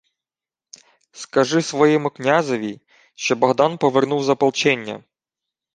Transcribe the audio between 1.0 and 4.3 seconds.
—Скажи своєму князеві, що Богдан повернув з